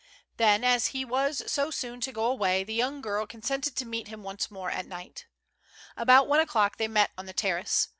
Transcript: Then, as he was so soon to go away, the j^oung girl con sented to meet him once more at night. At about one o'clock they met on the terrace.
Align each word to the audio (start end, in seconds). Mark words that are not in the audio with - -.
Then, 0.37 0.63
as 0.63 0.87
he 0.97 1.05
was 1.05 1.43
so 1.45 1.69
soon 1.69 2.01
to 2.01 2.11
go 2.11 2.25
away, 2.25 2.63
the 2.63 2.79
j^oung 2.79 3.01
girl 3.03 3.27
con 3.27 3.41
sented 3.41 3.75
to 3.75 3.85
meet 3.85 4.07
him 4.07 4.23
once 4.23 4.49
more 4.49 4.71
at 4.71 4.87
night. 4.87 5.27
At 5.95 6.01
about 6.01 6.27
one 6.27 6.39
o'clock 6.39 6.77
they 6.77 6.87
met 6.87 7.11
on 7.19 7.27
the 7.27 7.33
terrace. 7.33 7.87